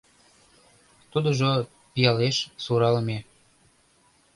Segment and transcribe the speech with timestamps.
[1.11, 1.51] Тудыжо,
[1.93, 3.19] пиалеш, суралыме.